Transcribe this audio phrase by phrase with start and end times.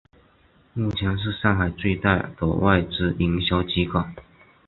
[0.73, 4.03] 目前是上海最大的外资营销机构。